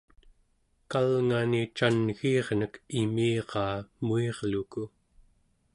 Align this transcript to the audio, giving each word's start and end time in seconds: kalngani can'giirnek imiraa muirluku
kalngani 0.91 1.61
can'giirnek 1.77 2.73
imiraa 3.01 3.75
muirluku 4.05 4.83